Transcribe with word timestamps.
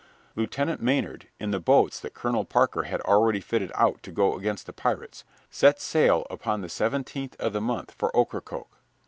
Lieutenant 0.35 0.81
Maynard, 0.81 1.27
in 1.39 1.51
the 1.51 1.59
boats 1.59 1.99
that 1.99 2.15
Colonel 2.15 2.43
Parker 2.43 2.85
had 2.85 3.01
already 3.01 3.39
fitted 3.39 3.71
out 3.75 4.01
to 4.01 4.11
go 4.11 4.33
against 4.35 4.65
the 4.65 4.73
pirates, 4.73 5.23
set 5.51 5.79
sail 5.79 6.25
upon 6.31 6.61
the 6.61 6.69
seventeenth 6.69 7.35
of 7.39 7.53
the 7.53 7.61
month 7.61 7.91
for 7.91 8.09
Ocracoke. 8.17 8.79